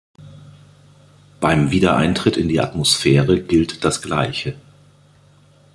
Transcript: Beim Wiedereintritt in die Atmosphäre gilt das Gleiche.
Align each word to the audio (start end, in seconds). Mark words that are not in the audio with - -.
Beim 1.39 1.69
Wiedereintritt 1.69 2.35
in 2.35 2.47
die 2.47 2.59
Atmosphäre 2.59 3.39
gilt 3.39 3.83
das 3.85 4.01
Gleiche. 4.01 4.55